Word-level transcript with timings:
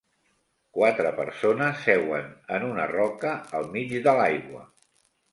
Quatre 0.75 1.09
persones 1.17 1.83
seuen 1.89 2.31
en 2.57 2.65
una 2.69 2.87
roca 2.93 3.33
al 3.59 3.69
mig 3.75 3.93
de 4.09 4.15
l'aigua. 4.21 4.65